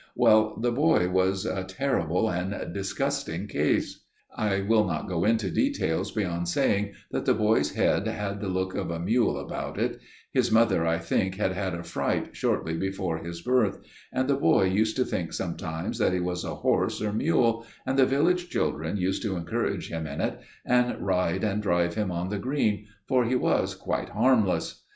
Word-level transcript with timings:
"Well, 0.15 0.57
the 0.59 0.71
boy 0.71 1.09
was 1.09 1.45
a 1.45 1.63
terrible 1.63 2.27
and 2.27 2.73
disgusting 2.73 3.45
case. 3.45 4.03
I 4.35 4.61
will 4.61 4.83
not 4.85 5.07
go 5.07 5.25
into 5.25 5.51
details 5.51 6.11
beyond 6.11 6.47
saying 6.47 6.93
that 7.11 7.25
the 7.25 7.35
boy's 7.35 7.73
head 7.73 8.07
had 8.07 8.41
the 8.41 8.47
look 8.47 8.73
of 8.73 8.89
a 8.89 8.99
mule 8.99 9.37
about 9.39 9.77
it; 9.77 9.99
his 10.31 10.51
mother, 10.51 10.87
I 10.87 10.97
think, 10.97 11.35
had 11.35 11.51
had 11.51 11.75
a 11.75 11.83
fright 11.83 12.35
shortly 12.35 12.75
before 12.75 13.19
his 13.19 13.41
birth, 13.43 13.77
and 14.11 14.27
the 14.27 14.33
boy 14.33 14.63
used 14.63 14.95
to 14.95 15.05
think 15.05 15.33
sometimes 15.33 15.99
that 15.99 16.13
he 16.13 16.19
was 16.19 16.43
a 16.43 16.55
horse 16.55 16.99
or 16.99 17.13
mule, 17.13 17.67
and 17.85 17.99
the 17.99 18.07
village 18.07 18.49
children 18.49 18.97
used 18.97 19.21
to 19.21 19.35
encourage 19.35 19.89
him 19.89 20.07
in 20.07 20.19
it, 20.19 20.41
and 20.65 20.99
ride 20.99 21.43
and 21.43 21.61
drive 21.61 21.93
him 21.93 22.11
on 22.11 22.29
the 22.29 22.39
green, 22.39 22.87
for 23.07 23.23
he 23.25 23.35
was 23.35 23.75
quite 23.75 24.09
harmless. 24.09 24.81